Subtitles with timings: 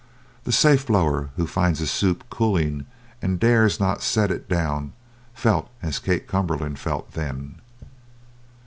[0.45, 2.87] The safe blower who finds his "soup" cooling
[3.21, 4.93] and dares not set it down
[5.35, 7.61] felt as Kate Cumberland felt then.